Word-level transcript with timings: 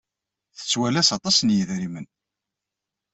Tettwalas 0.57 1.09
aṭas 1.17 1.37
n 1.41 1.53
yidrimen. 1.55 2.05